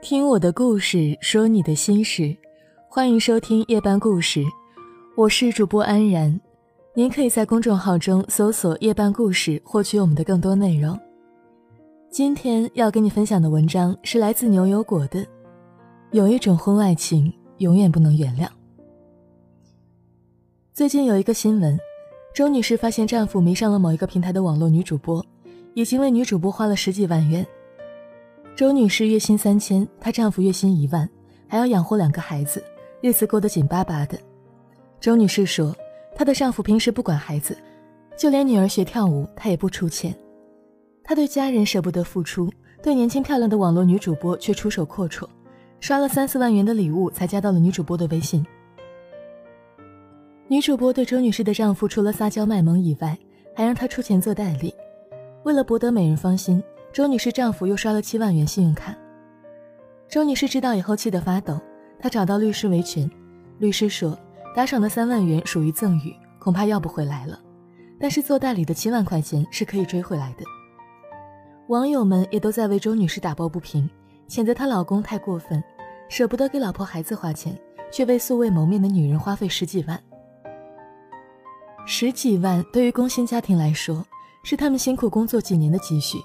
[0.00, 2.34] 听我的故事，说你的心事，
[2.88, 4.44] 欢迎收听夜半故事，
[5.16, 6.40] 我是主播安然。
[6.94, 10.98] 您可以在公众号中搜索“夜半故事”，获取我们的更多内容。
[12.10, 15.26] 今天要跟你分享的文章是来自牛油果的。
[16.12, 18.48] 有一种婚外情，永远不能原谅。
[20.72, 21.76] 最近有一个新闻，
[22.32, 25.26] 周女士发现丈夫迷上了某一个平台的网络女主播，
[25.74, 27.44] 已经为女主播花了十几万元。
[28.58, 31.08] 周女士月薪三千，她丈夫月薪一万，
[31.46, 32.60] 还要养活两个孩子，
[33.00, 34.18] 日子过得紧巴巴的。
[34.98, 35.72] 周女士说，
[36.12, 37.56] 她的丈夫平时不管孩子，
[38.16, 40.12] 就连女儿学跳舞，他也不出钱。
[41.04, 42.52] 她对家人舍不得付出，
[42.82, 45.24] 对年轻漂亮的网络女主播却出手阔绰，
[45.78, 48.44] 刷了三四万元的礼物才加到了女主播的微信。
[50.48, 53.16] 女主播对周女士的丈夫除了撒娇卖萌以外，
[53.54, 54.74] 还让她出钱做代理，
[55.44, 56.60] 为了博得美人芳心。
[56.98, 58.92] 周女士丈夫又刷了七万元信用卡，
[60.08, 61.56] 周女士知道以后气得发抖，
[61.96, 63.08] 她找到律师维权。
[63.60, 64.18] 律师说，
[64.52, 67.38] 打赏的三万元属于赠与，恐怕要不回来了，
[68.00, 70.42] 但是做代理的七万块钱是可以追回来的。
[71.68, 73.88] 网友们也都在为周女士打抱不平，
[74.28, 75.62] 谴责她老公太过分，
[76.08, 77.56] 舍不得给老婆孩子花钱，
[77.92, 80.02] 却为素未谋面的女人花费十几万。
[81.86, 84.04] 十几万对于工薪家庭来说，
[84.42, 86.18] 是他们辛苦工作几年的积蓄。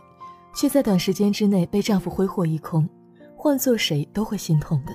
[0.53, 2.87] 却在短时间之内被丈夫挥霍一空，
[3.35, 4.93] 换做谁都会心痛的。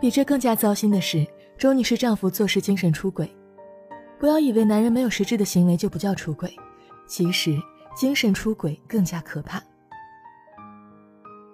[0.00, 3.30] 比这更加糟心的是，周女士丈夫做事精神出轨。
[4.18, 6.54] 不要以为男人没有实质的行为就不叫出轨，
[7.06, 7.56] 其实
[7.94, 9.62] 精神出轨更加可怕。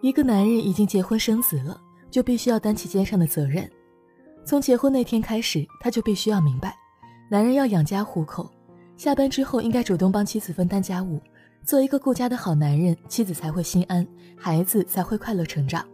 [0.01, 1.79] 一个男人已经结婚生子了，
[2.11, 3.69] 就必须要担起肩上的责任。
[4.45, 6.75] 从结婚那天开始，他就必须要明白，
[7.31, 8.51] 男人要养家糊口，
[8.97, 11.21] 下班之后应该主动帮妻子分担家务。
[11.63, 15.87] 做一个顾家的好男人，妻子才会心安，孩子才会快乐成长。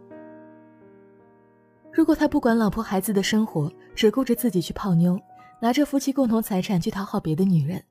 [1.91, 5.19] 如果他不管老婆孩子的生活，只顾着自己去泡妞，
[5.59, 7.83] 拿着夫妻共同财产去讨好别的女人，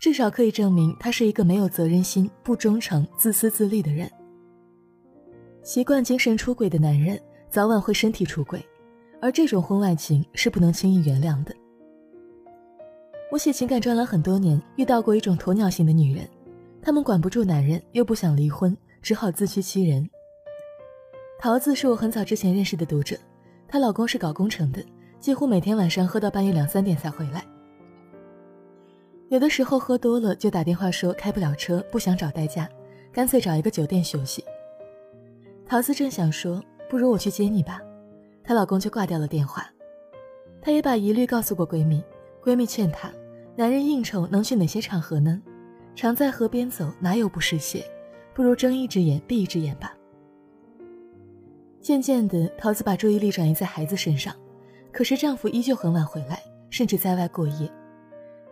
[0.00, 4.10] 至少可以证明他是一个没有责任心、不忠诚、自私自利的人。
[5.62, 8.64] 习惯精神出轨的男人，早晚会身体出轨，
[9.20, 11.54] 而这种婚外情是不能轻易原谅的。
[13.30, 16.28] 我写情感专栏很多年，遇到过一种鸵鸟型的女人。
[16.84, 20.10] 他们管不住男人，又不想离婚，只好自欺欺人。
[21.38, 23.16] 桃子是我很早之前认识的读者，
[23.68, 24.84] 她老公是搞工程的，
[25.20, 27.44] 几乎每天晚上喝到半夜两三点才回来。
[29.28, 32.68] 有的时候喝多了就打电话说开不了车，不想找代驾，
[33.12, 34.44] 干脆找一个酒店休息。
[35.64, 36.60] 桃子正想说
[36.90, 37.80] 不如我去接你吧，
[38.42, 39.64] 她老公就挂掉了电话。
[40.60, 42.02] 她也把疑虑告诉过闺蜜，
[42.42, 43.08] 闺蜜劝她，
[43.54, 45.40] 男人应酬能去哪些场合呢？
[45.94, 47.84] 常在河边走，哪有不湿鞋？
[48.34, 49.94] 不如睁一只眼闭一只眼吧。
[51.80, 54.34] 渐渐的，桃子把注意力转移在孩子身上，
[54.90, 57.70] 可是丈夫依旧很晚回来，甚至在外过夜。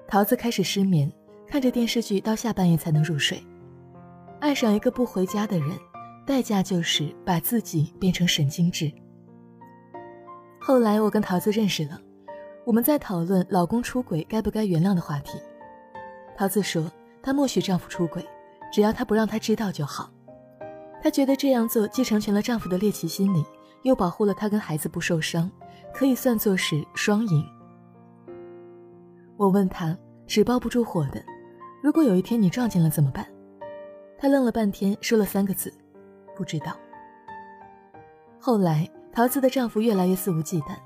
[0.06, 1.11] 桃子开始失眠，
[1.47, 3.43] 看着电视剧到下半夜才能入睡。
[4.39, 5.71] 爱上一个不回家的人，
[6.27, 8.93] 代价就是把自己变成神经质。
[10.61, 11.99] 后来我跟桃子认识了，
[12.67, 15.39] 我们在讨论老公出轨该不该原谅的话题。
[16.37, 16.91] 桃子说。
[17.22, 18.26] 她默许丈夫出轨，
[18.72, 20.10] 只要他不让她知道就好。
[21.03, 23.44] 她觉得这样做既成全了丈夫的猎奇心理，
[23.82, 25.50] 又保护了她跟孩子不受伤，
[25.94, 27.44] 可以算作是双赢。
[29.36, 31.22] 我问她：“纸包不住火的，
[31.82, 33.26] 如果有一天你撞见了怎么办？”
[34.19, 35.72] 她愣了半天，说了三个字
[36.37, 36.76] ：“不知道。”
[38.38, 40.76] 后来，桃子的丈夫越来越肆无忌惮，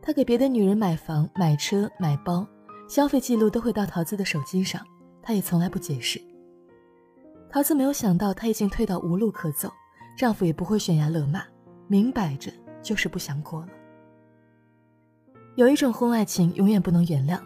[0.00, 2.46] 他给别的女人买房、买车、买包，
[2.88, 4.80] 消费记录都会到桃子的手机上。
[5.24, 6.20] 她也从来不解释。
[7.48, 9.72] 桃子没有想到，她已经退到无路可走，
[10.16, 11.42] 丈夫也不会悬崖勒马，
[11.88, 12.52] 明摆着
[12.82, 13.68] 就是不想过了。
[15.56, 17.40] 有一种婚外情永远不能原谅，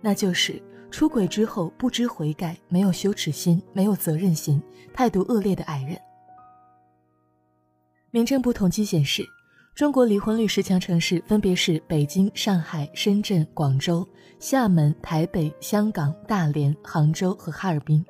[0.00, 4.62] 那就是出轨之后不知悔改、没有羞耻心、没有责任心、
[4.92, 5.98] 态度恶劣的爱人。
[8.10, 9.26] 民政部统计显示。
[9.74, 14.06] 中国离婚率十强城市分别是北京、上海、深圳、广州、
[14.38, 18.04] 厦门、台北、香港、大连、杭州和哈尔滨，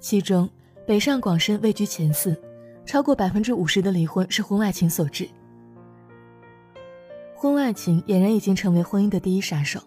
[0.00, 0.50] 其中
[0.84, 2.36] 北上广深位居前四，
[2.84, 5.28] 超过百分之五十的离婚是婚外情所致。
[7.36, 9.80] 婚外情俨然已经成为婚姻的第一杀手，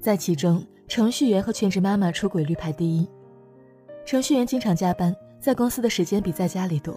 [0.00, 3.08] 在其中，程序员和全职妈妈出轨率排第一。
[4.04, 6.94] 程序员经常加班，在公司的时间比在家里多，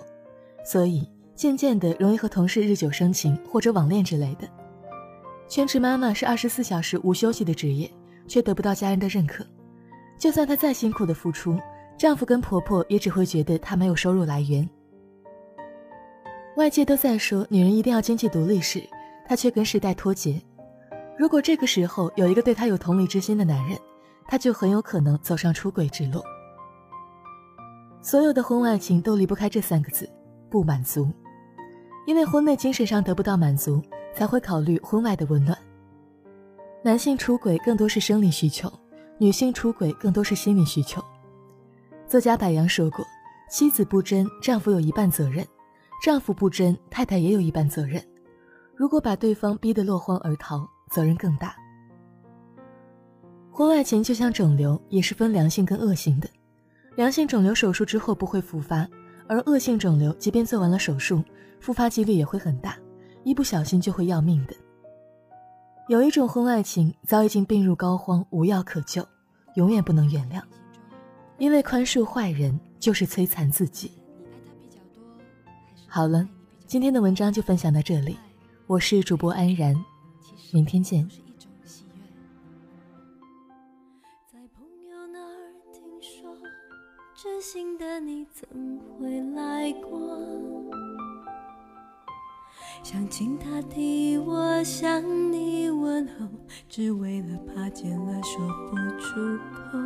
[0.65, 1.07] 所以。
[1.35, 4.47] 渐渐的，容易和同事日久生情或者网恋之类的。
[5.47, 7.91] 全职妈妈是二十四小时无休息的职业，
[8.27, 9.45] 却得不到家人的认可。
[10.17, 11.59] 就算她再辛苦的付出，
[11.97, 14.67] 丈夫跟婆婆也只会觉得她没有收入来源。
[16.55, 18.81] 外界都在说女人一定要经济独立时，
[19.27, 20.41] 她却跟时代脱节。
[21.17, 23.77] 如果这个时候有一个对她有同理之心的男人，
[24.27, 26.23] 她就很有可能走上出轨之路。
[28.01, 30.09] 所有的婚外情都离不开这三个字：
[30.49, 31.11] 不满足。
[32.05, 33.81] 因为婚内精神上得不到满足，
[34.13, 35.57] 才会考虑婚外的温暖。
[36.83, 38.71] 男性出轨更多是生理需求，
[39.17, 41.03] 女性出轨更多是心理需求。
[42.05, 43.05] 作家柏杨说过
[43.49, 45.45] ：“妻子不贞，丈夫有一半责任；
[46.03, 48.03] 丈夫不贞，太太也有一半责任。
[48.75, 51.55] 如果把对方逼得落荒而逃，责任更大。”
[53.49, 56.27] 婚外情就像肿瘤，也是分良性跟恶性的。
[56.95, 58.87] 良性肿瘤手术之后不会复发，
[59.27, 61.23] 而恶性肿瘤即便做完了手术，
[61.63, 62.77] 复发几率也会很大，
[63.23, 64.53] 一不小心就会要命的。
[65.87, 69.07] 有一种婚外情早已经病入膏肓，无药可救，
[69.55, 70.43] 永远不能原谅，
[71.37, 73.93] 因为宽恕坏人就是摧残自己。
[75.87, 76.27] 好了，
[76.67, 78.17] 今天的文章就分享到这里，
[78.67, 79.73] 我是主播安然，
[80.51, 81.07] 明天见。
[84.29, 86.35] 在朋友那儿听说，
[87.15, 90.92] 知心的你曾回来过。
[92.83, 95.01] 想请他替我向
[95.31, 96.27] 你问候，
[96.67, 99.79] 只为了怕见了说不出口。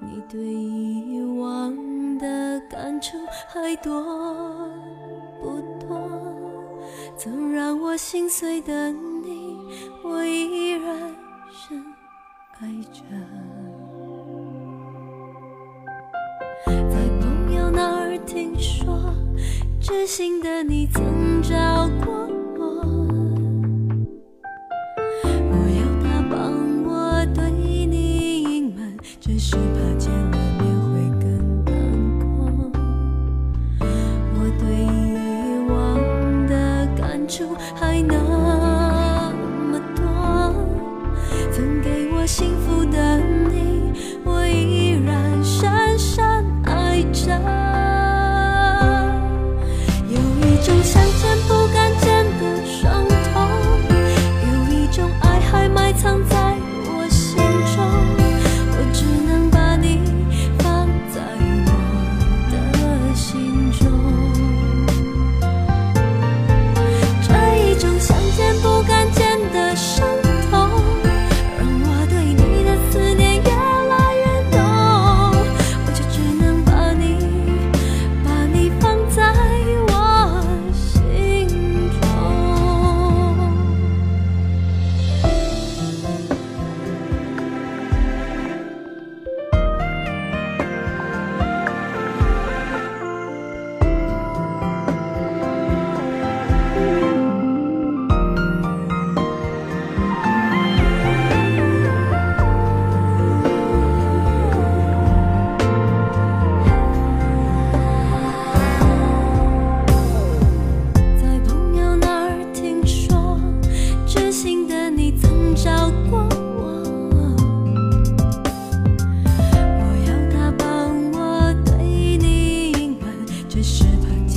[0.00, 1.76] 你对以往
[2.18, 3.18] 的感触
[3.48, 4.00] 还多
[5.42, 6.08] 不多？
[7.16, 9.58] 曾让我心碎的你，
[10.04, 11.14] 我依然
[11.50, 11.84] 深
[12.60, 13.02] 爱着。
[16.64, 19.12] 在朋友那儿听说。
[19.88, 22.28] 痴心的你曾找过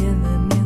[0.01, 0.60] 见了面。